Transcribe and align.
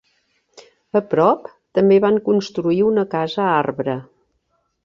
A 0.99 1.01
prop, 1.11 1.45
també 1.79 2.01
van 2.07 2.19
construir 2.31 2.81
una 2.89 3.07
casa-arbre. 3.15 3.99